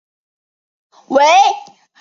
[1.09, 1.23] 为会
[1.67, 1.77] 员。